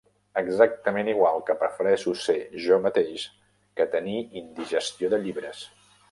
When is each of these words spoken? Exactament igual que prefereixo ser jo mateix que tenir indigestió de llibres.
Exactament 0.41 1.09
igual 1.11 1.41
que 1.49 1.55
prefereixo 1.63 2.13
ser 2.21 2.37
jo 2.63 2.79
mateix 2.85 3.25
que 3.81 3.87
tenir 3.97 4.15
indigestió 4.41 5.11
de 5.13 5.21
llibres. 5.27 5.61